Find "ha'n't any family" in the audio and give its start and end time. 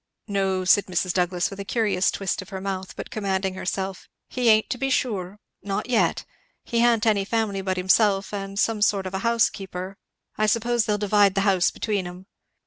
6.79-7.61